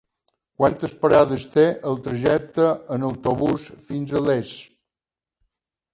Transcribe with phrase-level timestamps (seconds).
[0.61, 2.67] Quantes parades té el trajecte
[2.97, 4.59] en autobús fins a Les?